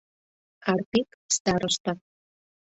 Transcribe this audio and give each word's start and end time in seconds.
Арпик, 0.71 1.09
староста. 1.35 1.91